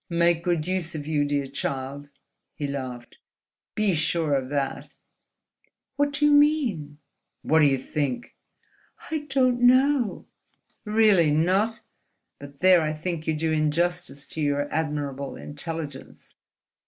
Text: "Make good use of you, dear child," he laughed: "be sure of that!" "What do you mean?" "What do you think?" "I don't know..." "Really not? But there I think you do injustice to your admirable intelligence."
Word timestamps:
"Make 0.09 0.43
good 0.45 0.65
use 0.65 0.95
of 0.95 1.05
you, 1.05 1.23
dear 1.25 1.45
child," 1.45 2.09
he 2.55 2.65
laughed: 2.65 3.19
"be 3.75 3.93
sure 3.93 4.33
of 4.33 4.49
that!" 4.49 4.95
"What 5.95 6.13
do 6.13 6.25
you 6.25 6.31
mean?" 6.31 6.97
"What 7.43 7.59
do 7.59 7.65
you 7.67 7.77
think?" 7.77 8.35
"I 9.11 9.27
don't 9.29 9.61
know..." 9.61 10.25
"Really 10.85 11.29
not? 11.29 11.81
But 12.39 12.61
there 12.61 12.81
I 12.81 12.93
think 12.93 13.27
you 13.27 13.35
do 13.35 13.51
injustice 13.51 14.25
to 14.29 14.41
your 14.41 14.67
admirable 14.73 15.35
intelligence." 15.35 16.33